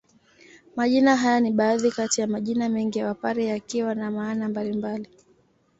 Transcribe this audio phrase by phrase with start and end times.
[0.75, 5.09] Majina haya ni baadhi kati ya majina mengi ya Wapare yakiwa na maana mbalimbali